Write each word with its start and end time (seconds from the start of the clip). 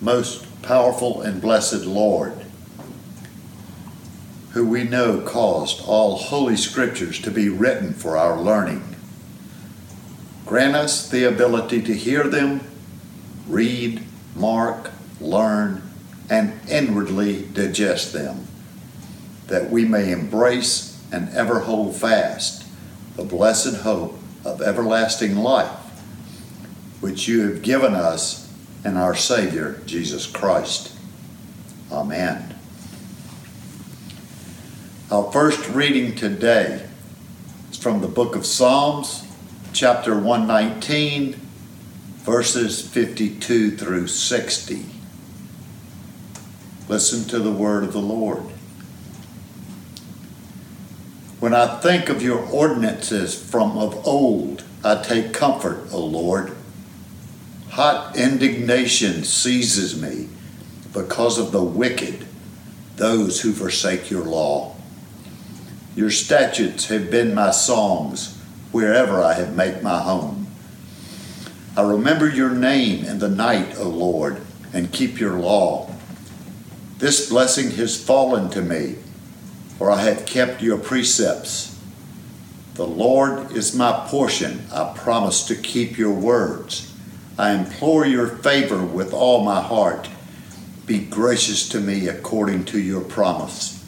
most 0.00 0.62
powerful 0.62 1.22
and 1.22 1.40
blessed 1.40 1.84
Lord, 1.84 2.44
who 4.50 4.66
we 4.66 4.84
know 4.84 5.20
caused 5.20 5.82
all 5.86 6.16
holy 6.16 6.56
scriptures 6.56 7.20
to 7.20 7.30
be 7.30 7.48
written 7.48 7.92
for 7.92 8.16
our 8.16 8.40
learning, 8.40 8.96
grant 10.46 10.74
us 10.74 11.08
the 11.08 11.24
ability 11.24 11.82
to 11.82 11.94
hear 11.94 12.24
them, 12.24 12.60
read, 13.46 14.02
mark, 14.34 14.90
learn, 15.20 15.82
and 16.30 16.52
inwardly 16.68 17.42
digest 17.52 18.12
them, 18.12 18.46
that 19.46 19.70
we 19.70 19.84
may 19.84 20.12
embrace 20.12 21.02
and 21.12 21.28
ever 21.30 21.60
hold 21.60 21.96
fast 21.96 22.64
the 23.16 23.24
blessed 23.24 23.78
hope 23.78 24.18
of 24.44 24.62
everlasting 24.62 25.36
life, 25.36 25.68
which 27.00 27.26
you 27.26 27.48
have 27.48 27.62
given 27.62 27.94
us 27.94 28.47
in 28.88 28.96
our 28.96 29.14
Savior, 29.14 29.80
Jesus 29.84 30.26
Christ. 30.26 30.92
Amen. 31.92 32.54
Our 35.10 35.30
first 35.30 35.68
reading 35.68 36.14
today 36.14 36.88
is 37.70 37.76
from 37.76 38.00
the 38.00 38.08
book 38.08 38.34
of 38.34 38.46
Psalms, 38.46 39.26
chapter 39.74 40.18
119, 40.18 41.34
verses 42.20 42.80
52 42.80 43.76
through 43.76 44.06
60. 44.06 44.86
Listen 46.88 47.28
to 47.28 47.38
the 47.38 47.52
word 47.52 47.84
of 47.84 47.92
the 47.92 48.00
Lord. 48.00 48.42
When 51.40 51.52
I 51.52 51.78
think 51.80 52.08
of 52.08 52.22
your 52.22 52.40
ordinances 52.46 53.38
from 53.38 53.76
of 53.76 54.06
old, 54.06 54.64
I 54.82 55.02
take 55.02 55.34
comfort, 55.34 55.88
O 55.92 56.00
Lord. 56.04 56.57
Hot 57.78 58.16
indignation 58.16 59.22
seizes 59.22 60.02
me 60.02 60.28
because 60.92 61.38
of 61.38 61.52
the 61.52 61.62
wicked, 61.62 62.26
those 62.96 63.42
who 63.42 63.52
forsake 63.52 64.10
your 64.10 64.24
law. 64.24 64.74
Your 65.94 66.10
statutes 66.10 66.88
have 66.88 67.08
been 67.08 67.36
my 67.36 67.52
songs 67.52 68.36
wherever 68.72 69.22
I 69.22 69.34
have 69.34 69.54
made 69.54 69.80
my 69.80 70.00
home. 70.02 70.48
I 71.76 71.82
remember 71.82 72.28
your 72.28 72.50
name 72.50 73.04
in 73.04 73.20
the 73.20 73.28
night, 73.28 73.78
O 73.78 73.88
Lord, 73.88 74.40
and 74.72 74.92
keep 74.92 75.20
your 75.20 75.38
law. 75.38 75.88
This 76.98 77.30
blessing 77.30 77.70
has 77.76 78.02
fallen 78.02 78.50
to 78.50 78.60
me 78.60 78.96
for 79.76 79.88
I 79.88 80.02
have 80.02 80.26
kept 80.26 80.62
your 80.62 80.78
precepts. 80.78 81.78
The 82.74 82.88
Lord 82.88 83.52
is 83.52 83.72
my 83.72 84.04
portion. 84.08 84.66
I 84.72 84.92
promise 84.96 85.46
to 85.46 85.54
keep 85.54 85.96
your 85.96 86.12
words. 86.12 86.87
I 87.38 87.52
implore 87.52 88.04
your 88.04 88.26
favor 88.26 88.84
with 88.84 89.14
all 89.14 89.44
my 89.44 89.62
heart. 89.62 90.08
Be 90.86 90.98
gracious 90.98 91.68
to 91.68 91.80
me 91.80 92.08
according 92.08 92.64
to 92.66 92.80
your 92.80 93.02
promise. 93.02 93.80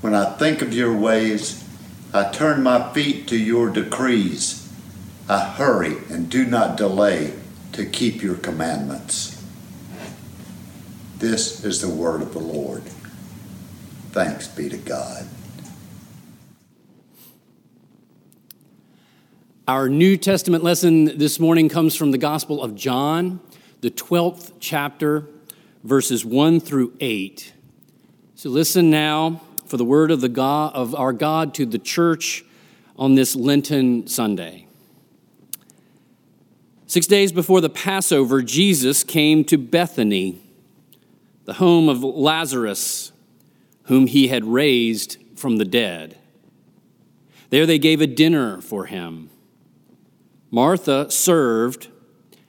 When 0.00 0.14
I 0.14 0.36
think 0.36 0.62
of 0.62 0.72
your 0.72 0.96
ways, 0.96 1.62
I 2.14 2.30
turn 2.30 2.62
my 2.62 2.92
feet 2.94 3.28
to 3.28 3.36
your 3.36 3.68
decrees. 3.68 4.72
I 5.28 5.40
hurry 5.40 5.98
and 6.10 6.30
do 6.30 6.46
not 6.46 6.78
delay 6.78 7.34
to 7.72 7.84
keep 7.84 8.22
your 8.22 8.36
commandments. 8.36 9.42
This 11.18 11.64
is 11.64 11.80
the 11.80 11.88
word 11.88 12.22
of 12.22 12.32
the 12.32 12.40
Lord. 12.40 12.82
Thanks 14.12 14.48
be 14.48 14.68
to 14.70 14.78
God. 14.78 15.28
Our 19.72 19.88
New 19.88 20.18
Testament 20.18 20.62
lesson 20.62 21.16
this 21.16 21.40
morning 21.40 21.70
comes 21.70 21.96
from 21.96 22.10
the 22.10 22.18
Gospel 22.18 22.62
of 22.62 22.74
John, 22.74 23.40
the 23.80 23.90
12th 23.90 24.52
chapter, 24.60 25.26
verses 25.82 26.26
1 26.26 26.60
through 26.60 26.92
8. 27.00 27.54
So 28.34 28.50
listen 28.50 28.90
now 28.90 29.40
for 29.64 29.78
the 29.78 29.84
word 29.86 30.10
of 30.10 30.20
the 30.20 30.28
God 30.28 30.74
of 30.74 30.94
our 30.94 31.14
God 31.14 31.54
to 31.54 31.64
the 31.64 31.78
church 31.78 32.44
on 32.98 33.14
this 33.14 33.34
Lenten 33.34 34.06
Sunday. 34.06 34.66
6 36.86 37.06
days 37.06 37.32
before 37.32 37.62
the 37.62 37.70
Passover, 37.70 38.42
Jesus 38.42 39.02
came 39.02 39.42
to 39.44 39.56
Bethany, 39.56 40.38
the 41.46 41.54
home 41.54 41.88
of 41.88 42.04
Lazarus 42.04 43.10
whom 43.84 44.06
he 44.06 44.28
had 44.28 44.44
raised 44.44 45.16
from 45.34 45.56
the 45.56 45.64
dead. 45.64 46.18
There 47.48 47.64
they 47.64 47.78
gave 47.78 48.02
a 48.02 48.06
dinner 48.06 48.60
for 48.60 48.84
him. 48.84 49.30
Martha 50.54 51.10
served, 51.10 51.88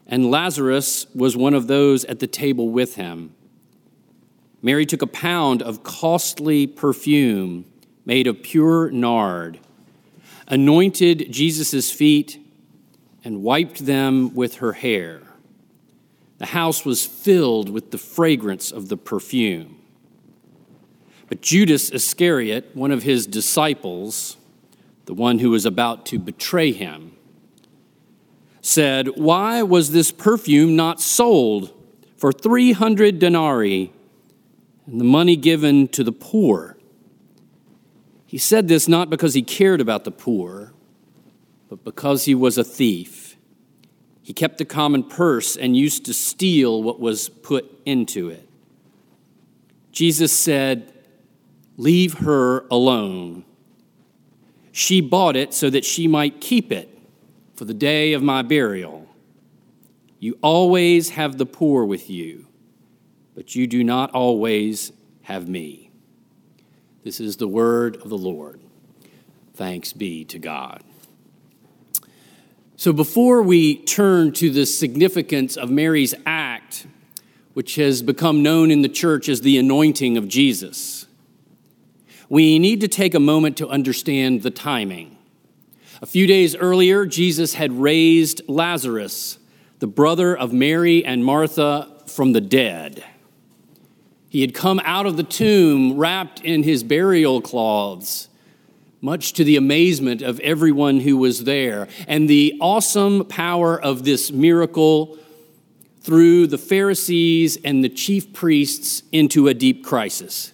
and 0.06 0.30
Lazarus 0.30 1.08
was 1.16 1.38
one 1.38 1.54
of 1.54 1.68
those 1.68 2.04
at 2.06 2.20
the 2.20 2.28
table 2.28 2.68
with 2.68 2.96
him. 2.96 3.34
Mary 4.62 4.86
took 4.86 5.02
a 5.02 5.08
pound 5.08 5.62
of 5.62 5.84
costly 5.84 6.68
perfume 6.68 7.64
made 8.06 8.28
of 8.28 8.44
pure 8.44 8.92
nard, 8.92 9.58
anointed 10.50 11.32
Jesus' 11.32 11.92
feet, 11.92 12.38
and 13.24 13.42
wiped 13.42 13.86
them 13.86 14.36
with 14.36 14.56
her 14.56 14.74
hair. 14.74 15.22
The 16.40 16.48
house 16.48 16.84
was 16.84 17.06
filled 17.06 17.70
with 17.70 17.92
the 17.92 17.98
fragrance 17.98 18.70
of 18.70 18.90
the 18.90 18.98
perfume. 18.98 19.80
But 21.30 21.40
Judas 21.40 21.90
Iscariot, 21.90 22.72
one 22.74 22.92
of 22.92 23.04
his 23.04 23.26
disciples, 23.26 24.36
the 25.06 25.14
one 25.14 25.40
who 25.40 25.52
was 25.52 25.66
about 25.66 26.06
to 26.08 26.20
betray 26.20 26.74
him, 26.74 27.14
said, 28.64 29.10
Why 29.16 29.62
was 29.62 29.92
this 29.92 30.12
perfume 30.12 30.76
not 30.76 31.00
sold 31.00 31.72
for 32.18 32.32
300 32.32 33.20
denarii 33.20 33.94
and 34.88 35.00
the 35.00 35.06
money 35.06 35.36
given 35.36 35.88
to 35.90 36.04
the 36.04 36.12
poor? 36.12 36.78
He 38.26 38.38
said 38.40 38.68
this 38.68 38.88
not 38.88 39.12
because 39.12 39.36
he 39.36 39.44
cared 39.44 39.82
about 39.82 40.06
the 40.06 40.12
poor, 40.12 40.74
but 41.70 41.84
because 41.84 42.26
he 42.26 42.34
was 42.34 42.58
a 42.58 42.64
thief. 42.64 43.36
He 44.24 44.34
kept 44.34 44.58
the 44.58 44.66
common 44.66 45.04
purse 45.04 45.58
and 45.58 45.76
used 45.76 46.06
to 46.06 46.14
steal 46.14 46.82
what 46.82 47.00
was 47.00 47.28
put 47.28 47.70
into 47.86 48.30
it. 48.30 48.50
Jesus 49.92 50.32
said, 50.32 50.92
Leave 51.76 52.20
her 52.20 52.66
alone. 52.72 53.44
She 54.72 55.02
bought 55.02 55.36
it 55.36 55.54
so 55.54 55.70
that 55.70 55.84
she 55.84 56.08
might 56.08 56.40
keep 56.40 56.72
it 56.72 56.93
for 57.64 57.68
the 57.68 57.74
day 57.74 58.12
of 58.12 58.22
my 58.22 58.42
burial. 58.42 59.08
You 60.20 60.38
always 60.42 61.12
have 61.12 61.38
the 61.38 61.46
poor 61.46 61.86
with 61.86 62.10
you, 62.10 62.46
but 63.36 63.56
you 63.56 63.68
do 63.68 63.86
not 63.86 64.12
always 64.12 64.92
have 65.22 65.48
me. 65.48 65.90
This 67.06 67.22
is 67.22 67.38
the 67.38 67.48
word 67.48 67.96
of 67.96 68.10
the 68.10 68.18
Lord. 68.18 68.60
Thanks 69.54 69.94
be 69.94 70.26
to 70.26 70.40
God. 70.40 70.84
So, 72.76 72.92
before 72.92 73.42
we 73.42 73.78
turn 73.78 74.34
to 74.34 74.50
the 74.50 74.66
significance 74.66 75.56
of 75.56 75.70
Mary's 75.70 76.14
act, 76.26 76.86
which 77.54 77.76
has 77.76 78.02
become 78.02 78.44
known 78.44 78.72
in 78.72 78.82
the 78.82 78.90
church 78.90 79.30
as 79.30 79.40
the 79.40 79.58
anointing 79.58 80.18
of 80.18 80.28
Jesus, 80.28 81.08
we 82.28 82.60
need 82.60 82.82
to 82.82 82.90
take 82.90 83.14
a 83.14 83.22
moment 83.22 83.56
to 83.56 83.70
understand 83.70 84.44
the 84.44 84.52
timing. 84.52 85.13
A 86.02 86.06
few 86.06 86.28
days 86.28 86.56
earlier, 86.56 87.06
Jesus 87.06 87.54
had 87.54 87.72
raised 87.72 88.42
Lazarus, 88.48 89.38
the 89.80 89.88
brother 89.88 90.36
of 90.36 90.52
Mary 90.52 91.06
and 91.06 91.24
Martha, 91.24 91.90
from 92.08 92.34
the 92.34 92.42
dead. 92.42 93.04
He 94.30 94.42
had 94.42 94.54
come 94.54 94.82
out 94.84 95.06
of 95.06 95.18
the 95.18 95.24
tomb 95.24 95.98
wrapped 95.98 96.42
in 96.42 96.64
his 96.64 96.84
burial 96.84 97.42
cloths, 97.42 98.30
much 99.00 99.34
to 99.34 99.44
the 99.44 99.56
amazement 99.56 100.22
of 100.22 100.40
everyone 100.40 101.02
who 101.02 101.18
was 101.18 101.44
there. 101.44 101.88
And 102.08 102.30
the 102.30 102.58
awesome 102.60 103.26
power 103.26 103.80
of 103.80 104.04
this 104.04 104.32
miracle 104.32 105.18
threw 106.02 106.48
the 106.48 106.58
Pharisees 106.58 107.58
and 107.64 107.84
the 107.84 107.90
chief 107.90 108.34
priests 108.34 109.04
into 109.12 109.48
a 109.48 109.54
deep 109.54 109.86
crisis. 109.86 110.54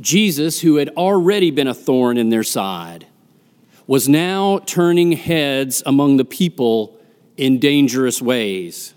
Jesus, 0.00 0.60
who 0.60 0.76
had 0.76 0.88
already 0.90 1.50
been 1.50 1.68
a 1.68 1.74
thorn 1.74 2.16
in 2.16 2.28
their 2.30 2.42
side, 2.42 3.06
was 3.86 4.08
now 4.08 4.58
turning 4.60 5.12
heads 5.12 5.82
among 5.84 6.16
the 6.16 6.24
people 6.24 6.98
in 7.36 7.58
dangerous 7.58 8.22
ways. 8.22 8.94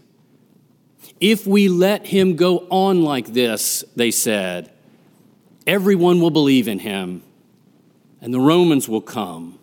If 1.19 1.47
we 1.47 1.69
let 1.69 2.07
him 2.07 2.35
go 2.35 2.67
on 2.69 3.01
like 3.03 3.27
this, 3.27 3.83
they 3.95 4.11
said, 4.11 4.71
everyone 5.65 6.19
will 6.19 6.31
believe 6.31 6.67
in 6.67 6.79
him, 6.79 7.23
and 8.21 8.33
the 8.33 8.39
Romans 8.39 8.89
will 8.89 9.01
come 9.01 9.57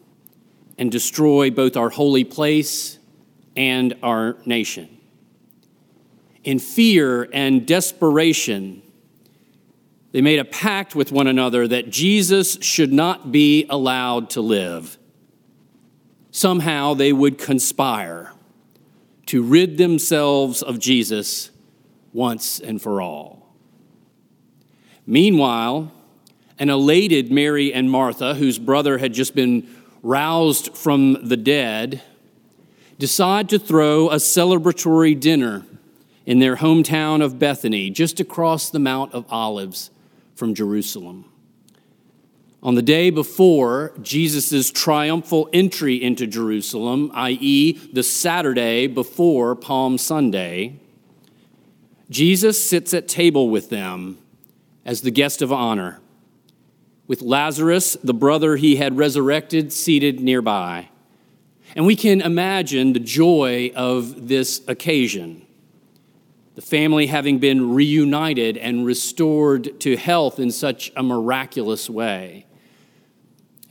and 0.79 0.91
destroy 0.91 1.51
both 1.51 1.77
our 1.77 1.91
holy 1.91 2.25
place 2.25 2.99
and 3.55 3.95
our 4.03 4.37
nation. 4.47 4.89
In 6.43 6.59
fear 6.59 7.29
and 7.33 7.67
desperation, 7.67 8.83
they 10.11 10.21
made 10.21 10.39
a 10.39 10.45
pact 10.45 10.95
with 10.95 11.13
one 11.13 11.27
another 11.27 11.69
that 11.69 11.91
Jesus 11.91 12.59
should 12.61 12.93
not 12.93 13.31
be 13.31 13.67
allowed 13.71 14.31
to 14.31 14.41
live. 14.41 14.99
Somehow 16.33 16.95
they 16.95 17.13
would 17.13 17.39
conspire 17.39 18.33
to 19.27 19.43
rid 19.43 19.77
themselves 19.77 20.63
of 20.63 20.79
Jesus 20.79 21.51
once 22.13 22.59
and 22.59 22.81
for 22.81 23.01
all. 23.01 23.55
Meanwhile, 25.07 25.93
an 26.59 26.71
elated 26.71 27.31
Mary 27.31 27.73
and 27.73 27.91
Martha, 27.91 28.35
whose 28.35 28.59
brother 28.59 28.99
had 28.99 29.13
just 29.13 29.35
been 29.35 29.69
roused 30.03 30.77
from 30.77 31.29
the 31.29 31.37
dead, 31.37 32.03
decide 32.99 33.49
to 33.51 33.59
throw 33.59 34.09
a 34.09 34.17
celebratory 34.17 35.19
dinner 35.19 35.67
in 36.25 36.39
their 36.39 36.57
hometown 36.57 37.23
of 37.23 37.39
Bethany, 37.39 37.91
just 37.91 38.21
across 38.21 38.71
the 38.71 38.79
Mount 38.79 39.13
of 39.13 39.27
Olives 39.29 39.91
from 40.35 40.55
Jerusalem. 40.55 41.27
On 42.65 42.77
the 42.77 42.83
day 42.83 43.11
before 43.11 43.93
Jesus' 44.01 44.71
triumphal 44.71 45.49
entry 45.53 46.01
into 46.01 46.29
Jerusalem, 46.29 47.11
i.e., 47.13 47.73
the 47.93 48.05
Saturday 48.05 48.87
before 48.87 49.57
Palm 49.57 49.99
Sunday, 49.99 50.79
Jesus 52.09 52.65
sits 52.65 52.95
at 52.95 53.09
table 53.09 53.51
with 53.51 53.69
them 53.69 54.19
as 54.85 55.01
the 55.01 55.11
guest 55.11 55.43
of 55.43 55.53
honor, 55.53 55.99
with 57.09 57.21
Lazarus, 57.21 57.97
the 58.05 58.15
brother 58.15 58.55
he 58.55 58.77
had 58.77 58.97
resurrected, 58.97 59.73
seated 59.73 60.21
nearby. 60.21 60.89
And 61.75 61.85
we 61.85 61.97
can 61.97 62.21
imagine 62.21 62.93
the 62.93 63.01
joy 63.01 63.73
of 63.75 64.29
this 64.29 64.61
occasion. 64.69 65.45
The 66.55 66.63
family 66.63 67.07
having 67.07 67.39
been 67.39 67.75
reunited 67.75 68.57
and 68.57 68.87
restored 68.87 69.81
to 69.81 69.97
health 69.97 70.39
in 70.39 70.53
such 70.53 70.93
a 70.95 71.03
miraculous 71.03 71.91
way. 71.91 72.47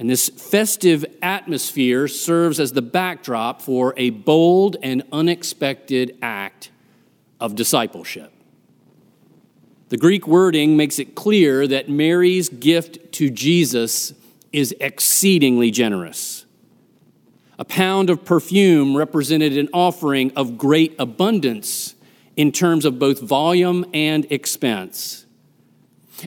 And 0.01 0.09
this 0.09 0.30
festive 0.30 1.06
atmosphere 1.21 2.07
serves 2.07 2.59
as 2.59 2.74
the 2.74 2.81
backdrop 2.81 3.62
for 3.62 3.94
a 3.98 4.09
bold 4.09 4.75
and 4.81 5.03
unexpected 5.12 6.18
act 6.24 6.71
of 7.39 7.53
discipleship. 7.53 8.33
The 9.89 9.98
Greek 9.98 10.25
wording 10.25 10.75
makes 10.75 10.98
it 10.98 11.13
clear 11.13 11.68
that 11.68 11.88
Mary's 11.88 12.50
gift 12.50 13.12
to 13.12 13.30
Jesus 13.30 14.15
is 14.51 14.74
exceedingly 14.80 15.69
generous. 15.69 16.48
A 17.59 17.63
pound 17.63 18.09
of 18.09 18.25
perfume 18.25 18.98
represented 18.98 19.56
an 19.56 19.69
offering 19.71 20.31
of 20.36 20.57
great 20.57 20.95
abundance 20.98 21.94
in 22.36 22.51
terms 22.51 22.86
of 22.86 22.98
both 22.98 23.21
volume 23.21 23.86
and 23.94 24.25
expense. 24.31 25.27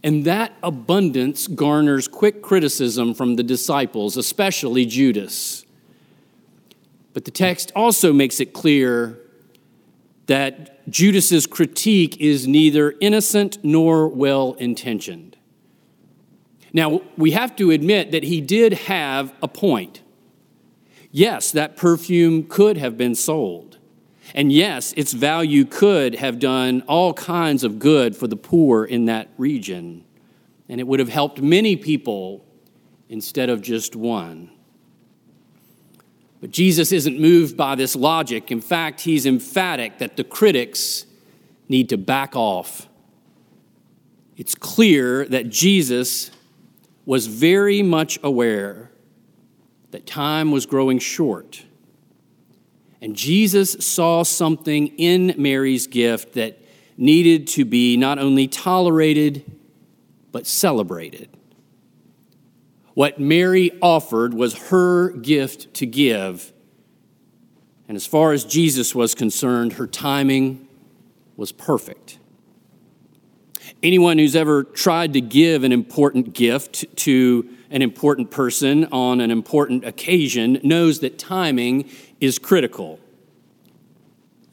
And 0.03 0.25
that 0.25 0.53
abundance 0.63 1.47
garners 1.47 2.09
quick 2.09 2.43
criticism 2.43 3.15
from 3.15 3.37
the 3.37 3.43
disciples, 3.43 4.17
especially 4.17 4.87
Judas. 4.87 5.65
But 7.13 7.25
the 7.25 7.31
text 7.31 7.71
also 7.77 8.13
makes 8.13 8.41
it 8.41 8.53
clear 8.53 9.21
that 10.27 10.89
Judas's 10.91 11.47
critique 11.47 12.21
is 12.21 12.47
neither 12.47 12.95
innocent 13.01 13.59
nor 13.63 14.09
well 14.09 14.55
intentioned. 14.55 15.37
Now, 16.73 17.03
we 17.17 17.31
have 17.31 17.55
to 17.57 17.71
admit 17.71 18.11
that 18.11 18.25
he 18.25 18.41
did 18.41 18.73
have 18.73 19.33
a 19.43 19.49
point. 19.49 20.03
Yes, 21.13 21.53
that 21.53 21.77
perfume 21.77 22.45
could 22.45 22.77
have 22.77 22.99
been 22.99 23.15
sold. 23.15 23.74
And 24.33 24.51
yes, 24.51 24.93
its 24.95 25.13
value 25.13 25.65
could 25.65 26.15
have 26.15 26.39
done 26.39 26.83
all 26.89 27.13
kinds 27.13 27.65
of 27.65 27.79
good 27.79 28.17
for 28.17 28.27
the 28.27 28.37
poor 28.37 28.85
in 28.85 29.05
that 29.07 29.29
region. 29.37 30.05
And 30.69 30.81
it 30.81 30.87
would 30.87 31.01
have 31.01 31.09
helped 31.09 31.43
many 31.43 31.77
people 31.77 32.45
instead 33.09 33.51
of 33.51 33.61
just 33.61 33.95
one. 33.95 34.51
But 36.41 36.51
Jesus 36.51 36.93
isn't 36.93 37.19
moved 37.19 37.57
by 37.57 37.75
this 37.75 37.95
logic. 37.97 38.51
In 38.51 38.61
fact, 38.61 39.01
he's 39.01 39.27
emphatic 39.27 39.99
that 39.99 40.17
the 40.17 40.25
critics 40.25 41.07
need 41.69 41.89
to 41.91 41.97
back 41.97 42.37
off. 42.37 42.89
It's 44.37 44.55
clear 44.55 45.27
that 45.27 45.49
Jesus 45.49 46.31
was 47.07 47.27
very 47.27 47.83
much 47.83 48.19
aware 48.23 48.91
that 49.91 50.07
time 50.07 50.51
was 50.51 50.67
growing 50.67 50.99
short 50.99 51.65
and 53.05 53.15
Jesus 53.15 53.73
saw 53.81 54.23
something 54.23 54.87
in 54.97 55.35
Mary's 55.37 55.87
gift 55.87 56.33
that 56.37 56.59
needed 56.97 57.47
to 57.49 57.67
be 57.67 57.99
not 57.99 58.19
only 58.19 58.49
tolerated, 58.49 59.45
but 60.33 60.47
celebrated. 60.47 61.29
What 62.95 63.21
Mary 63.21 63.73
offered 63.83 64.33
was 64.33 64.69
her 64.71 65.11
gift 65.11 65.75
to 65.75 65.85
give. 65.85 66.51
And 67.89 67.95
as 67.95 68.07
far 68.07 68.33
as 68.33 68.43
Jesus 68.43 68.95
was 68.95 69.15
concerned, 69.15 69.75
her 69.75 69.87
timing 69.87 70.67
was 71.37 71.53
perfect. 71.53 72.19
Anyone 73.83 74.17
who's 74.17 74.35
ever 74.35 74.65
tried 74.65 75.13
to 75.13 75.21
give 75.21 75.63
an 75.63 75.73
important 75.73 76.33
gift 76.33 76.87
to 77.01 77.54
an 77.75 77.83
important 77.83 78.31
person 78.31 78.85
on 78.93 79.21
an 79.21 79.33
important 79.33 79.85
occasion 79.85 80.61
knows 80.63 81.01
that 81.01 81.19
timing 81.19 81.91
is 82.21 82.39
critical. 82.39 83.01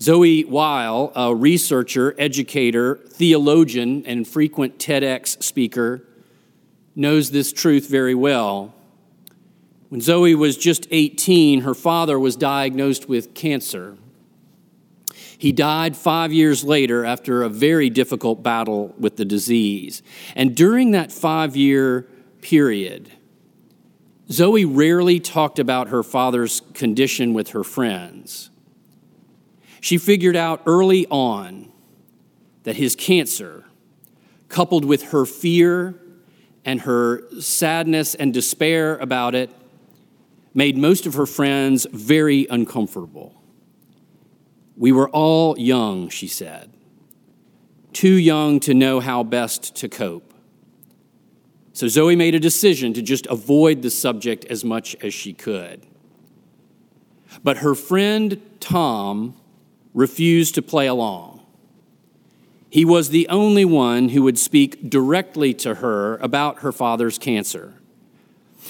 Zoe 0.01 0.43
Weil, 0.43 1.11
a 1.15 1.33
researcher, 1.35 2.15
educator, 2.17 2.95
theologian, 2.95 4.03
and 4.07 4.27
frequent 4.27 4.79
TEDx 4.79 5.41
speaker, 5.43 6.01
knows 6.95 7.29
this 7.29 7.53
truth 7.53 7.87
very 7.87 8.15
well. 8.15 8.73
When 9.89 10.01
Zoe 10.01 10.33
was 10.33 10.57
just 10.57 10.87
18, 10.89 11.61
her 11.61 11.75
father 11.75 12.19
was 12.19 12.35
diagnosed 12.35 13.07
with 13.07 13.35
cancer. 13.35 13.97
He 15.37 15.51
died 15.51 15.95
five 15.95 16.33
years 16.33 16.63
later 16.63 17.05
after 17.05 17.43
a 17.43 17.49
very 17.49 17.91
difficult 17.91 18.41
battle 18.41 18.95
with 18.97 19.17
the 19.17 19.25
disease. 19.25 20.01
And 20.35 20.55
during 20.55 20.91
that 20.91 21.11
five 21.11 21.55
year 21.55 22.07
period, 22.41 23.11
Zoe 24.31 24.65
rarely 24.65 25.19
talked 25.19 25.59
about 25.59 25.89
her 25.89 26.03
father's 26.03 26.61
condition 26.73 27.33
with 27.33 27.49
her 27.49 27.63
friends. 27.63 28.49
She 29.81 29.97
figured 29.97 30.35
out 30.35 30.61
early 30.65 31.07
on 31.07 31.71
that 32.63 32.75
his 32.75 32.95
cancer, 32.95 33.65
coupled 34.47 34.85
with 34.85 35.11
her 35.11 35.25
fear 35.25 35.99
and 36.63 36.81
her 36.81 37.23
sadness 37.39 38.13
and 38.15 38.33
despair 38.33 38.97
about 38.97 39.33
it, 39.33 39.49
made 40.53 40.77
most 40.77 41.05
of 41.05 41.15
her 41.15 41.25
friends 41.25 41.87
very 41.91 42.45
uncomfortable. 42.49 43.41
We 44.77 44.91
were 44.91 45.09
all 45.09 45.57
young, 45.57 46.09
she 46.09 46.27
said, 46.27 46.71
too 47.93 48.13
young 48.13 48.59
to 48.61 48.73
know 48.73 48.99
how 48.99 49.23
best 49.23 49.75
to 49.77 49.89
cope. 49.89 50.30
So 51.81 51.87
Zoe 51.87 52.15
made 52.15 52.35
a 52.35 52.39
decision 52.39 52.93
to 52.93 53.01
just 53.01 53.25
avoid 53.25 53.81
the 53.81 53.89
subject 53.89 54.45
as 54.45 54.63
much 54.63 54.95
as 55.01 55.15
she 55.15 55.33
could. 55.33 55.81
But 57.43 57.57
her 57.57 57.73
friend 57.73 58.39
Tom 58.59 59.33
refused 59.95 60.53
to 60.53 60.61
play 60.61 60.85
along. 60.85 61.43
He 62.69 62.85
was 62.85 63.09
the 63.09 63.27
only 63.29 63.65
one 63.65 64.09
who 64.09 64.21
would 64.21 64.37
speak 64.37 64.91
directly 64.91 65.55
to 65.55 65.73
her 65.73 66.17
about 66.17 66.59
her 66.59 66.71
father's 66.71 67.17
cancer. 67.17 67.73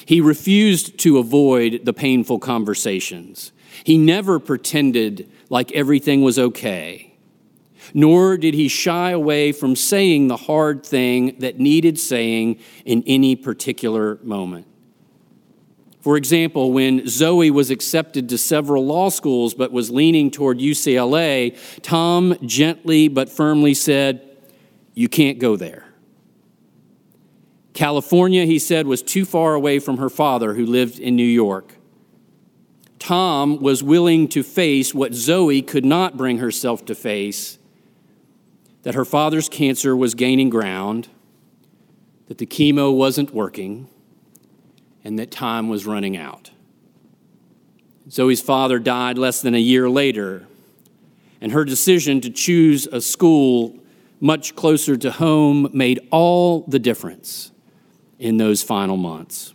He 0.05 0.21
refused 0.21 0.97
to 0.99 1.17
avoid 1.17 1.81
the 1.83 1.91
painful 1.91 2.39
conversations. 2.39 3.51
He 3.83 3.97
never 3.97 4.39
pretended 4.39 5.29
like 5.49 5.73
everything 5.73 6.21
was 6.21 6.39
okay 6.39 7.10
nor 7.93 8.37
did 8.37 8.53
he 8.53 8.67
shy 8.67 9.11
away 9.11 9.51
from 9.51 9.75
saying 9.75 10.27
the 10.27 10.37
hard 10.37 10.85
thing 10.85 11.35
that 11.39 11.59
needed 11.59 11.99
saying 11.99 12.59
in 12.85 13.03
any 13.05 13.35
particular 13.35 14.19
moment. 14.23 14.67
For 16.01 16.17
example, 16.17 16.71
when 16.71 17.07
Zoe 17.07 17.51
was 17.51 17.69
accepted 17.69 18.27
to 18.29 18.37
several 18.37 18.85
law 18.85 19.09
schools 19.09 19.53
but 19.53 19.71
was 19.71 19.91
leaning 19.91 20.31
toward 20.31 20.57
UCLA, 20.57 21.55
Tom 21.83 22.35
gently 22.43 23.07
but 23.07 23.29
firmly 23.29 23.75
said, 23.75 24.27
You 24.95 25.07
can't 25.07 25.37
go 25.37 25.55
there. 25.55 25.85
California, 27.73 28.45
he 28.45 28.59
said, 28.59 28.85
was 28.85 29.01
too 29.01 29.25
far 29.25 29.53
away 29.53 29.79
from 29.79 29.97
her 29.97 30.09
father, 30.09 30.55
who 30.55 30.65
lived 30.65 30.99
in 30.99 31.15
New 31.15 31.23
York. 31.23 31.75
Tom 32.99 33.59
was 33.59 33.81
willing 33.81 34.27
to 34.29 34.43
face 34.43 34.93
what 34.93 35.13
Zoe 35.13 35.61
could 35.61 35.85
not 35.85 36.17
bring 36.17 36.39
herself 36.39 36.83
to 36.85 36.95
face 36.95 37.57
that 38.83 38.95
her 38.95 39.05
father's 39.05 39.49
cancer 39.49 39.95
was 39.95 40.15
gaining 40.15 40.49
ground, 40.49 41.07
that 42.27 42.37
the 42.37 42.45
chemo 42.45 42.95
wasn't 42.95 43.33
working, 43.33 43.87
and 45.03 45.19
that 45.19 45.31
time 45.31 45.69
was 45.69 45.85
running 45.85 46.17
out. 46.17 46.51
Zoe's 48.09 48.41
father 48.41 48.79
died 48.79 49.17
less 49.17 49.41
than 49.41 49.53
a 49.53 49.59
year 49.59 49.89
later, 49.89 50.47
and 51.39 51.51
her 51.51 51.63
decision 51.63 52.21
to 52.21 52.29
choose 52.29 52.87
a 52.87 53.01
school 53.01 53.77
much 54.19 54.55
closer 54.55 54.95
to 54.97 55.11
home 55.11 55.69
made 55.73 55.99
all 56.11 56.61
the 56.61 56.79
difference 56.79 57.51
in 58.19 58.37
those 58.37 58.61
final 58.61 58.97
months. 58.97 59.53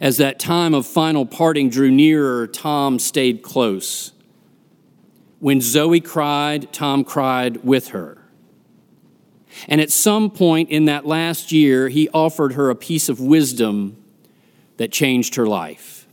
As 0.00 0.16
that 0.16 0.38
time 0.38 0.74
of 0.74 0.86
final 0.86 1.26
parting 1.26 1.70
drew 1.70 1.90
nearer, 1.90 2.46
Tom 2.46 2.98
stayed 2.98 3.42
close 3.42 4.12
When 5.44 5.60
Zoe 5.60 6.00
cried, 6.00 6.72
Tom 6.72 7.04
cried 7.04 7.62
with 7.64 7.88
her. 7.88 8.16
And 9.68 9.78
at 9.78 9.90
some 9.90 10.30
point 10.30 10.70
in 10.70 10.86
that 10.86 11.04
last 11.04 11.52
year, 11.52 11.90
he 11.90 12.08
offered 12.14 12.54
her 12.54 12.70
a 12.70 12.74
piece 12.74 13.10
of 13.10 13.20
wisdom 13.20 14.02
that 14.78 14.90
changed 14.90 15.34
her 15.34 15.46
life. 15.46 16.08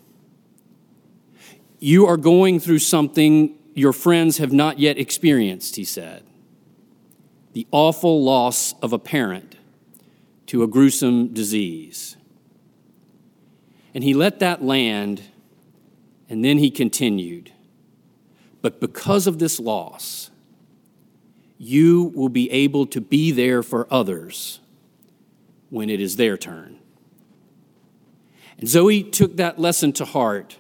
You 1.80 2.08
are 2.08 2.18
going 2.18 2.60
through 2.60 2.80
something 2.80 3.58
your 3.74 3.94
friends 3.94 4.40
have 4.40 4.52
not 4.52 4.80
yet 4.80 4.98
experienced, 4.98 5.78
he 5.78 5.86
said. 5.86 6.24
The 7.54 7.66
awful 7.72 8.22
loss 8.26 8.74
of 8.82 8.92
a 8.92 9.00
parent 9.00 9.56
to 10.48 10.62
a 10.62 10.68
gruesome 10.68 11.30
disease. 11.30 12.18
And 13.94 14.04
he 14.04 14.14
let 14.14 14.40
that 14.40 14.62
land, 14.62 15.22
and 16.28 16.44
then 16.44 16.58
he 16.58 16.70
continued. 16.70 17.54
But 18.62 18.80
because 18.80 19.28
of 19.28 19.40
this 19.40 19.60
loss, 19.60 20.30
you 21.58 22.12
will 22.16 22.30
be 22.30 22.50
able 22.52 22.86
to 22.88 23.02
be 23.02 23.32
there 23.32 23.62
for 23.62 23.88
others 23.92 24.60
when 25.70 25.90
it 25.90 26.00
is 26.00 26.16
their 26.16 26.38
turn. 26.38 26.80
And 28.58 28.68
Zoe 28.68 29.04
took 29.04 29.38
that 29.38 29.60
lesson 29.60 29.94
to 29.94 30.06
heart, 30.06 30.58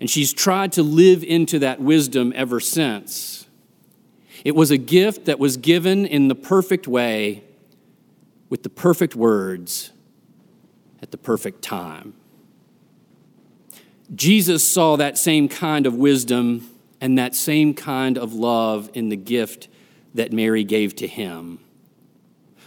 and 0.00 0.10
she's 0.10 0.32
tried 0.32 0.72
to 0.72 0.82
live 0.82 1.22
into 1.24 1.58
that 1.58 1.80
wisdom 1.80 2.32
ever 2.34 2.60
since. 2.60 3.46
It 4.44 4.54
was 4.54 4.70
a 4.70 4.78
gift 4.78 5.26
that 5.26 5.38
was 5.38 5.56
given 5.56 6.06
in 6.06 6.28
the 6.28 6.34
perfect 6.34 6.88
way, 6.88 7.44
with 8.48 8.62
the 8.62 8.70
perfect 8.70 9.14
words, 9.14 9.92
at 11.02 11.10
the 11.10 11.18
perfect 11.18 11.62
time. 11.62 12.14
Jesus 14.14 14.66
saw 14.66 14.96
that 14.96 15.16
same 15.18 15.48
kind 15.48 15.86
of 15.86 15.94
wisdom 15.94 16.69
and 17.00 17.18
that 17.18 17.34
same 17.34 17.74
kind 17.74 18.18
of 18.18 18.34
love 18.34 18.90
in 18.94 19.08
the 19.08 19.16
gift 19.16 19.68
that 20.14 20.32
Mary 20.32 20.64
gave 20.64 20.94
to 20.96 21.06
him. 21.06 21.58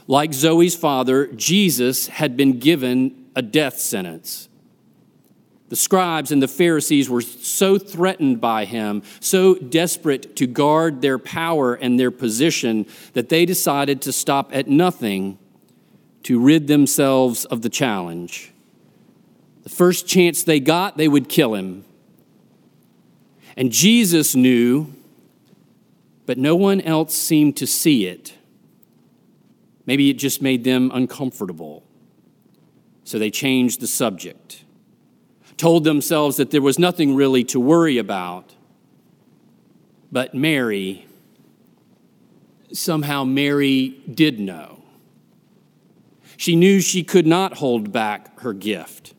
Like 0.07 0.33
Zoe's 0.33 0.75
father, 0.75 1.27
Jesus 1.27 2.07
had 2.07 2.35
been 2.35 2.59
given 2.59 3.27
a 3.35 3.41
death 3.41 3.77
sentence. 3.79 4.49
The 5.69 5.75
scribes 5.77 6.31
and 6.31 6.41
the 6.41 6.47
Pharisees 6.47 7.09
were 7.09 7.21
so 7.21 7.77
threatened 7.77 8.39
by 8.39 8.65
him, 8.65 9.01
so 9.19 9.55
desperate 9.55 10.35
to 10.35 10.45
guard 10.45 11.01
their 11.01 11.17
power 11.17 11.73
and 11.73 11.99
their 11.99 12.11
position, 12.11 12.85
that 13.13 13.29
they 13.29 13.45
decided 13.45 14.01
to 14.03 14.11
stop 14.11 14.53
at 14.53 14.67
nothing 14.67 15.39
to 16.23 16.39
rid 16.39 16.67
themselves 16.67 17.45
of 17.45 17.61
the 17.61 17.69
challenge. 17.69 18.51
The 19.63 19.69
first 19.69 20.07
chance 20.07 20.43
they 20.43 20.59
got, 20.59 20.97
they 20.97 21.07
would 21.07 21.27
kill 21.29 21.55
him. 21.55 21.85
And 23.55 23.71
Jesus 23.71 24.35
knew, 24.35 24.93
but 26.25 26.37
no 26.37 26.55
one 26.55 26.81
else 26.81 27.13
seemed 27.13 27.57
to 27.57 27.67
see 27.67 28.05
it. 28.05 28.33
Maybe 29.85 30.09
it 30.09 30.13
just 30.13 30.41
made 30.41 30.63
them 30.63 30.91
uncomfortable. 30.93 31.83
So 33.03 33.19
they 33.19 33.29
changed 33.29 33.81
the 33.81 33.87
subject, 33.87 34.63
told 35.57 35.83
themselves 35.83 36.37
that 36.37 36.51
there 36.51 36.61
was 36.61 36.79
nothing 36.79 37.15
really 37.15 37.43
to 37.45 37.59
worry 37.59 37.97
about. 37.97 38.55
But 40.11 40.33
Mary, 40.33 41.05
somehow 42.71 43.23
Mary 43.23 44.01
did 44.11 44.39
know. 44.39 44.83
She 46.37 46.55
knew 46.55 46.79
she 46.79 47.03
could 47.03 47.27
not 47.27 47.57
hold 47.57 47.91
back 47.91 48.39
her 48.39 48.53
gift, 48.53 49.13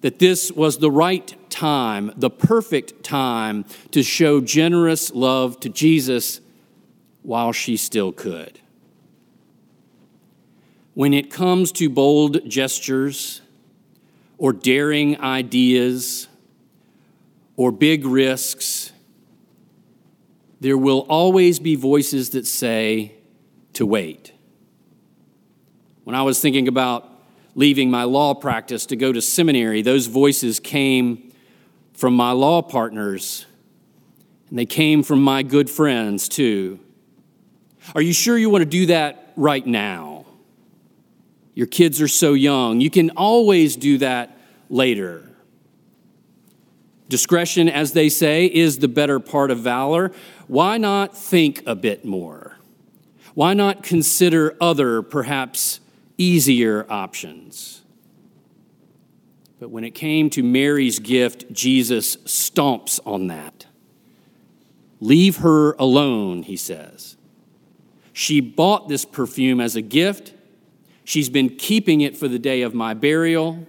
that 0.00 0.18
this 0.18 0.50
was 0.50 0.78
the 0.78 0.90
right 0.90 1.34
time, 1.54 2.12
the 2.16 2.30
perfect 2.30 3.04
time 3.04 3.64
to 3.92 4.02
show 4.02 4.40
generous 4.40 5.14
love 5.14 5.60
to 5.60 5.68
Jesus 5.68 6.40
while 7.22 7.52
she 7.52 7.76
still 7.76 8.12
could. 8.12 8.58
When 10.94 11.14
it 11.14 11.30
comes 11.30 11.70
to 11.72 11.88
bold 11.88 12.48
gestures 12.50 13.40
or 14.36 14.52
daring 14.52 15.20
ideas 15.20 16.26
or 17.56 17.70
big 17.70 18.04
risks, 18.04 18.92
there 20.60 20.76
will 20.76 21.06
always 21.08 21.60
be 21.60 21.76
voices 21.76 22.30
that 22.30 22.46
say 22.46 23.14
to 23.74 23.86
wait. 23.86 24.32
When 26.02 26.16
I 26.16 26.22
was 26.22 26.40
thinking 26.40 26.66
about 26.66 27.08
leaving 27.54 27.90
my 27.90 28.02
law 28.02 28.34
practice 28.34 28.86
to 28.86 28.96
go 28.96 29.12
to 29.12 29.22
seminary, 29.22 29.82
those 29.82 30.06
voices 30.06 30.58
came 30.58 31.30
from 31.94 32.14
my 32.14 32.32
law 32.32 32.60
partners, 32.60 33.46
and 34.50 34.58
they 34.58 34.66
came 34.66 35.02
from 35.02 35.22
my 35.22 35.42
good 35.42 35.70
friends 35.70 36.28
too. 36.28 36.80
Are 37.94 38.02
you 38.02 38.12
sure 38.12 38.36
you 38.36 38.50
want 38.50 38.62
to 38.62 38.68
do 38.68 38.86
that 38.86 39.32
right 39.36 39.66
now? 39.66 40.26
Your 41.54 41.66
kids 41.66 42.00
are 42.00 42.08
so 42.08 42.32
young. 42.32 42.80
You 42.80 42.90
can 42.90 43.10
always 43.10 43.76
do 43.76 43.98
that 43.98 44.36
later. 44.68 45.30
Discretion, 47.08 47.68
as 47.68 47.92
they 47.92 48.08
say, 48.08 48.46
is 48.46 48.78
the 48.78 48.88
better 48.88 49.20
part 49.20 49.52
of 49.52 49.60
valor. 49.60 50.10
Why 50.48 50.78
not 50.78 51.16
think 51.16 51.62
a 51.64 51.76
bit 51.76 52.04
more? 52.04 52.58
Why 53.34 53.54
not 53.54 53.82
consider 53.82 54.56
other, 54.60 55.00
perhaps 55.02 55.80
easier 56.18 56.86
options? 56.90 57.83
But 59.64 59.70
when 59.70 59.84
it 59.84 59.94
came 59.94 60.28
to 60.28 60.42
Mary's 60.42 60.98
gift, 60.98 61.50
Jesus 61.50 62.16
stomps 62.16 63.00
on 63.06 63.28
that. 63.28 63.64
Leave 65.00 65.38
her 65.38 65.72
alone, 65.78 66.42
he 66.42 66.54
says. 66.54 67.16
She 68.12 68.42
bought 68.42 68.90
this 68.90 69.06
perfume 69.06 69.62
as 69.62 69.74
a 69.74 69.80
gift. 69.80 70.34
She's 71.02 71.30
been 71.30 71.48
keeping 71.48 72.02
it 72.02 72.14
for 72.14 72.28
the 72.28 72.38
day 72.38 72.60
of 72.60 72.74
my 72.74 72.92
burial. 72.92 73.66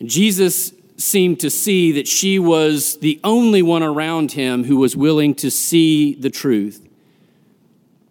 And 0.00 0.10
Jesus 0.10 0.72
seemed 0.96 1.38
to 1.38 1.48
see 1.48 1.92
that 1.92 2.08
she 2.08 2.40
was 2.40 2.96
the 2.96 3.20
only 3.22 3.62
one 3.62 3.84
around 3.84 4.32
him 4.32 4.64
who 4.64 4.78
was 4.78 4.96
willing 4.96 5.32
to 5.36 5.48
see 5.48 6.16
the 6.16 6.30
truth 6.30 6.88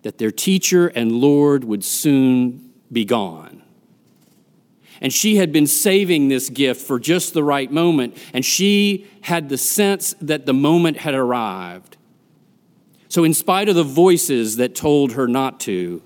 that 0.03 0.19
their 0.19 0.31
teacher 0.31 0.87
and 0.87 1.11
Lord 1.11 1.65
would 1.65 1.83
soon 1.83 2.71
be 2.89 3.03
gone. 3.03 3.55
And 5.01 5.13
she 5.13 5.35
had 5.35 5.51
been 5.51 5.67
saving 5.67 6.29
this 6.29 6.49
gift 6.49 6.81
for 6.81 6.99
just 6.99 7.33
the 7.33 7.43
right 7.43 7.71
moment, 7.71 8.17
and 8.33 8.45
she 8.45 9.07
had 9.21 9.49
the 9.49 9.57
sense 9.57 10.15
that 10.21 10.45
the 10.45 10.53
moment 10.53 10.97
had 10.97 11.13
arrived. 11.13 11.97
So, 13.09 13.23
in 13.23 13.33
spite 13.33 13.69
of 13.69 13.75
the 13.75 13.83
voices 13.83 14.57
that 14.57 14.75
told 14.75 15.13
her 15.13 15.27
not 15.27 15.59
to, 15.61 16.01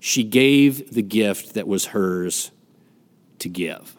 she 0.00 0.22
gave 0.24 0.92
the 0.94 1.02
gift 1.02 1.54
that 1.54 1.66
was 1.66 1.86
hers 1.86 2.50
to 3.40 3.48
give. 3.48 3.96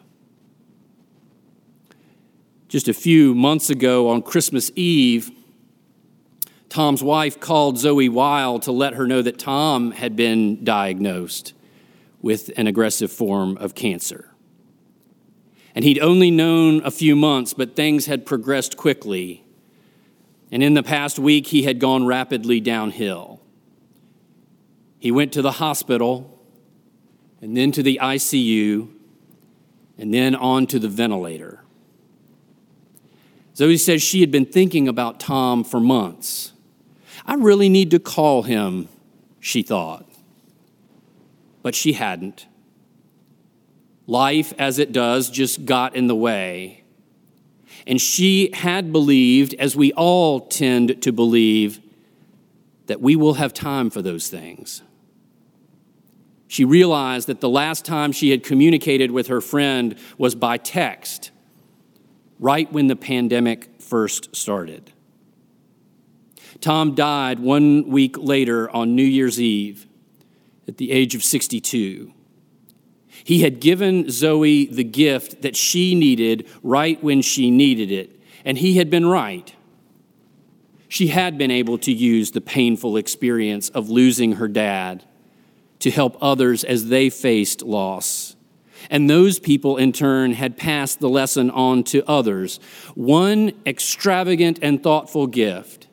Just 2.68 2.88
a 2.88 2.94
few 2.94 3.34
months 3.34 3.70
ago 3.70 4.08
on 4.08 4.22
Christmas 4.22 4.70
Eve, 4.74 5.30
Tom's 6.68 7.02
wife 7.02 7.40
called 7.40 7.78
Zoe 7.78 8.08
Weil 8.08 8.58
to 8.60 8.72
let 8.72 8.94
her 8.94 9.06
know 9.06 9.22
that 9.22 9.38
Tom 9.38 9.90
had 9.90 10.16
been 10.16 10.64
diagnosed 10.64 11.54
with 12.28 12.50
an 12.58 12.66
aggressive 12.66 13.10
form 13.10 13.56
of 13.56 13.74
cancer. 13.74 14.34
And 15.74 15.82
he'd 15.82 15.98
only 15.98 16.30
known 16.30 16.84
a 16.84 16.90
few 16.90 17.16
months, 17.16 17.54
but 17.54 17.74
things 17.74 18.04
had 18.04 18.26
progressed 18.26 18.76
quickly. 18.76 19.46
And 20.52 20.62
in 20.62 20.74
the 20.74 20.82
past 20.82 21.18
week, 21.18 21.46
he 21.46 21.62
had 21.62 21.80
gone 21.80 22.04
rapidly 22.04 22.60
downhill. 22.60 23.40
He 24.98 25.10
went 25.10 25.32
to 25.32 25.40
the 25.40 25.52
hospital, 25.52 26.38
and 27.40 27.56
then 27.56 27.72
to 27.72 27.82
the 27.82 27.98
ICU, 28.02 28.90
and 29.96 30.12
then 30.12 30.34
on 30.34 30.66
to 30.66 30.78
the 30.78 30.88
ventilator. 30.88 31.64
Zoe 33.56 33.78
says 33.78 34.02
she 34.02 34.20
had 34.20 34.30
been 34.30 34.44
thinking 34.44 34.86
about 34.86 35.18
Tom 35.18 35.64
for 35.64 35.80
months. 35.80 36.52
I 37.24 37.36
really 37.36 37.70
need 37.70 37.90
to 37.92 37.98
call 37.98 38.42
him, 38.42 38.90
she 39.40 39.62
thought 39.62 40.07
but 41.68 41.74
she 41.74 41.92
hadn't. 41.92 42.46
Life, 44.06 44.54
as 44.56 44.78
it 44.78 44.90
does, 44.90 45.28
just 45.28 45.66
got 45.66 45.94
in 45.94 46.06
the 46.06 46.16
way. 46.16 46.82
And 47.86 48.00
she 48.00 48.48
had 48.54 48.90
believed, 48.90 49.52
as 49.58 49.76
we 49.76 49.92
all 49.92 50.40
tend 50.40 51.02
to 51.02 51.12
believe, 51.12 51.80
that 52.86 53.02
we 53.02 53.16
will 53.16 53.34
have 53.34 53.52
time 53.52 53.90
for 53.90 54.00
those 54.00 54.28
things. 54.28 54.80
She 56.46 56.64
realized 56.64 57.26
that 57.26 57.42
the 57.42 57.50
last 57.50 57.84
time 57.84 58.12
she 58.12 58.30
had 58.30 58.42
communicated 58.42 59.10
with 59.10 59.26
her 59.26 59.42
friend 59.42 59.94
was 60.16 60.34
by 60.34 60.56
text, 60.56 61.32
right 62.40 62.72
when 62.72 62.86
the 62.86 62.96
pandemic 62.96 63.68
first 63.78 64.34
started. 64.34 64.90
Tom 66.62 66.94
died 66.94 67.40
one 67.40 67.90
week 67.90 68.16
later 68.16 68.70
on 68.70 68.96
New 68.96 69.04
Year's 69.04 69.38
Eve 69.38 69.84
at 70.68 70.76
the 70.76 70.92
age 70.92 71.14
of 71.14 71.24
62. 71.24 72.12
He 73.24 73.40
had 73.40 73.60
given 73.60 74.10
Zoe 74.10 74.66
the 74.66 74.84
gift 74.84 75.42
that 75.42 75.56
she 75.56 75.94
needed 75.94 76.46
right 76.62 77.02
when 77.02 77.22
she 77.22 77.50
needed 77.50 77.90
it, 77.90 78.20
and 78.44 78.58
he 78.58 78.76
had 78.76 78.90
been 78.90 79.06
right. 79.06 79.54
She 80.88 81.08
had 81.08 81.36
been 81.36 81.50
able 81.50 81.78
to 81.78 81.92
use 81.92 82.30
the 82.30 82.40
painful 82.40 82.96
experience 82.96 83.68
of 83.70 83.90
losing 83.90 84.32
her 84.32 84.48
dad 84.48 85.04
to 85.80 85.90
help 85.90 86.16
others 86.20 86.64
as 86.64 86.88
they 86.88 87.10
faced 87.10 87.62
loss. 87.62 88.36
And 88.90 89.10
those 89.10 89.38
people, 89.38 89.76
in 89.76 89.92
turn, 89.92 90.32
had 90.32 90.56
passed 90.56 91.00
the 91.00 91.08
lesson 91.08 91.50
on 91.50 91.84
to 91.84 92.08
others. 92.08 92.58
One 92.94 93.52
extravagant 93.66 94.58
and 94.62 94.82
thoughtful 94.82 95.26
gift 95.26 95.88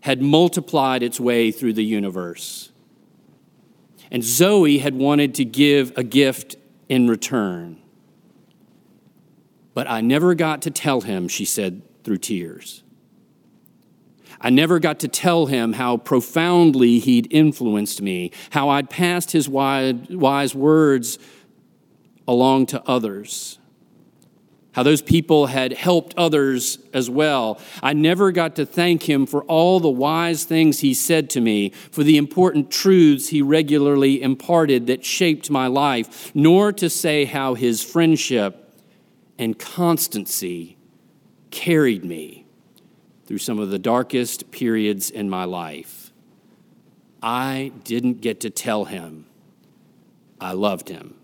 had 0.00 0.20
multiplied 0.20 1.02
its 1.02 1.18
way 1.18 1.50
through 1.50 1.72
the 1.72 1.84
universe. 1.84 2.70
And 4.10 4.22
Zoe 4.22 4.78
had 4.78 4.94
wanted 4.94 5.34
to 5.36 5.44
give 5.44 5.96
a 5.96 6.04
gift 6.04 6.56
in 6.88 7.08
return. 7.08 7.78
But 9.74 9.90
I 9.90 10.00
never 10.00 10.34
got 10.34 10.62
to 10.62 10.70
tell 10.70 11.02
him, 11.02 11.28
she 11.28 11.44
said 11.44 11.82
through 12.04 12.18
tears. 12.18 12.82
I 14.40 14.50
never 14.50 14.78
got 14.78 15.00
to 15.00 15.08
tell 15.08 15.46
him 15.46 15.72
how 15.72 15.96
profoundly 15.96 16.98
he'd 16.98 17.26
influenced 17.32 18.02
me, 18.02 18.32
how 18.50 18.68
I'd 18.68 18.90
passed 18.90 19.32
his 19.32 19.48
wise 19.48 20.54
words 20.54 21.18
along 22.28 22.66
to 22.66 22.82
others, 22.86 23.58
how 24.76 24.82
those 24.82 25.00
people 25.00 25.46
had 25.46 25.72
helped 25.72 26.12
others 26.18 26.78
as 26.92 27.08
well. 27.08 27.58
I 27.82 27.94
never 27.94 28.30
got 28.30 28.56
to 28.56 28.66
thank 28.66 29.08
him 29.08 29.24
for 29.24 29.42
all 29.44 29.80
the 29.80 29.88
wise 29.88 30.44
things 30.44 30.80
he 30.80 30.92
said 30.92 31.30
to 31.30 31.40
me, 31.40 31.70
for 31.70 32.04
the 32.04 32.18
important 32.18 32.70
truths 32.70 33.28
he 33.28 33.40
regularly 33.40 34.20
imparted 34.20 34.86
that 34.88 35.02
shaped 35.02 35.48
my 35.48 35.66
life, 35.66 36.30
nor 36.34 36.72
to 36.72 36.90
say 36.90 37.24
how 37.24 37.54
his 37.54 37.82
friendship 37.82 38.70
and 39.38 39.58
constancy 39.58 40.76
carried 41.50 42.04
me 42.04 42.44
through 43.24 43.38
some 43.38 43.58
of 43.58 43.70
the 43.70 43.78
darkest 43.78 44.50
periods 44.50 45.08
in 45.08 45.30
my 45.30 45.44
life. 45.44 46.12
I 47.22 47.72
didn't 47.82 48.20
get 48.20 48.40
to 48.40 48.50
tell 48.50 48.84
him 48.84 49.24
I 50.38 50.52
loved 50.52 50.90
him. 50.90 51.14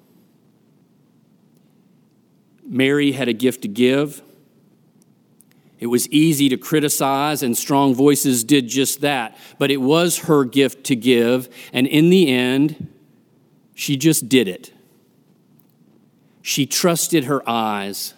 Mary 2.73 3.13
had 3.13 3.29
a 3.29 3.33
gift 3.33 3.63
to 3.63 3.69
give. 3.69 4.23
It 5.79 5.87
was 5.87 6.09
easy 6.09 6.49
to 6.49 6.57
criticize, 6.57 7.43
and 7.43 7.57
strong 7.57 7.95
voices 7.95 8.43
did 8.45 8.69
just 8.69 9.01
that. 9.03 9.37
But 9.59 9.71
it 9.71 9.79
was 9.79 10.21
her 10.21 10.45
gift 10.45 10.85
to 10.85 10.97
give, 10.97 11.49
and 11.73 11.87
in 11.87 12.11
the 12.11 12.29
end, 12.29 12.89
she 13.75 13.97
just 13.97 14.29
did 14.29 14.49
it. 14.49 14.73
She 16.41 16.67
trusted 16.67 17.25
her 17.25 17.49
eyes 17.49 18.15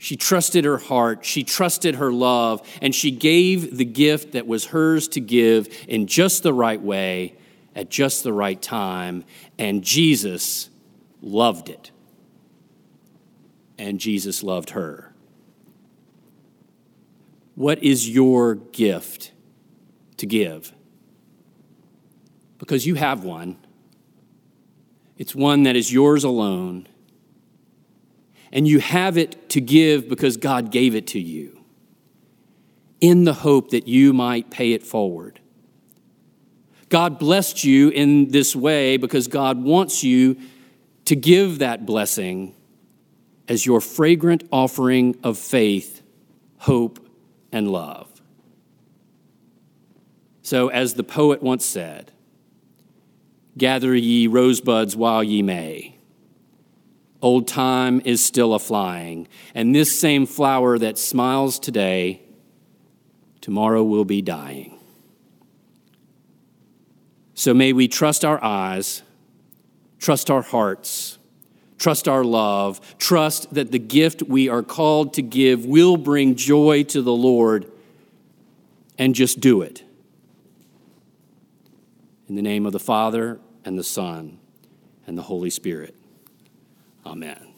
she 0.00 0.16
trusted 0.16 0.64
her 0.64 0.78
heart, 0.78 1.26
she 1.26 1.44
trusted 1.44 1.96
her 1.96 2.10
love, 2.10 2.66
and 2.80 2.94
she 2.94 3.10
gave 3.10 3.76
the 3.76 3.84
gift 3.84 4.32
that 4.32 4.46
was 4.46 4.64
hers 4.64 5.06
to 5.08 5.20
give 5.20 5.68
in 5.86 6.06
just 6.06 6.42
the 6.42 6.54
right 6.54 6.80
way 6.80 7.34
at 7.76 7.90
just 7.90 8.24
the 8.24 8.32
right 8.32 8.60
time. 8.60 9.24
And 9.58 9.84
Jesus 9.84 10.70
loved 11.20 11.68
it. 11.68 11.90
And 13.80 13.98
Jesus 13.98 14.42
loved 14.42 14.70
her. 14.70 15.10
What 17.54 17.82
is 17.82 18.10
your 18.10 18.56
gift 18.56 19.32
to 20.18 20.26
give? 20.26 20.74
Because 22.58 22.86
you 22.86 22.96
have 22.96 23.24
one. 23.24 23.56
It's 25.16 25.34
one 25.34 25.62
that 25.62 25.76
is 25.76 25.90
yours 25.90 26.24
alone 26.24 26.88
and 28.52 28.68
you 28.68 28.80
have 28.80 29.16
it 29.16 29.48
to 29.50 29.62
give 29.62 30.10
because 30.10 30.36
God 30.36 30.70
gave 30.70 30.94
it 30.94 31.06
to 31.08 31.18
you 31.18 31.64
in 33.00 33.24
the 33.24 33.32
hope 33.32 33.70
that 33.70 33.88
you 33.88 34.12
might 34.12 34.50
pay 34.50 34.72
it 34.72 34.82
forward. 34.82 35.40
God 36.90 37.18
blessed 37.18 37.64
you 37.64 37.88
in 37.88 38.28
this 38.28 38.54
way 38.54 38.98
because 38.98 39.26
God 39.26 39.62
wants 39.62 40.04
you 40.04 40.36
to 41.06 41.16
give 41.16 41.60
that 41.60 41.86
blessing 41.86 42.54
as 43.50 43.66
your 43.66 43.82
fragrant 43.82 44.44
offering 44.50 45.14
of 45.22 45.36
faith, 45.36 46.02
hope, 46.60 47.06
and 47.52 47.70
love. 47.70 48.22
So, 50.40 50.68
as 50.68 50.94
the 50.94 51.04
poet 51.04 51.42
once 51.42 51.66
said, 51.66 52.12
gather 53.58 53.94
ye 53.94 54.26
rosebuds 54.26 54.96
while 54.96 55.22
ye 55.22 55.42
may 55.42 56.00
Old 57.22 57.46
time 57.46 58.00
is 58.04 58.24
still 58.24 58.54
a 58.54 58.58
flying, 58.58 59.28
and 59.54 59.74
this 59.74 59.98
same 59.98 60.24
flower 60.24 60.78
that 60.78 60.96
smiles 60.96 61.58
today, 61.58 62.22
tomorrow 63.42 63.84
will 63.84 64.06
be 64.06 64.22
dying. 64.22 64.78
So 67.34 67.52
may 67.52 67.74
we 67.74 67.88
trust 67.88 68.24
our 68.24 68.42
eyes, 68.42 69.02
trust 69.98 70.30
our 70.30 70.42
hearts, 70.42 71.18
trust 71.80 72.06
our 72.06 72.22
love, 72.22 72.78
trust 72.98 73.52
that 73.54 73.72
the 73.72 73.78
gift 73.78 74.22
we 74.22 74.48
are 74.48 74.62
called 74.62 75.14
to 75.14 75.22
give 75.22 75.64
will 75.64 75.96
bring 75.96 76.36
joy 76.36 76.84
to 76.84 77.00
the 77.02 77.12
Lord, 77.12 77.66
and 78.98 79.14
just 79.14 79.40
do 79.40 79.62
it. 79.62 79.82
In 82.28 82.36
the 82.36 82.42
name 82.42 82.66
of 82.66 82.72
the 82.72 82.78
Father, 82.78 83.40
and 83.64 83.78
the 83.78 83.82
Son, 83.82 84.38
and 85.06 85.16
the 85.16 85.22
Holy 85.22 85.50
Spirit. 85.50 85.94
Amen. 87.04 87.49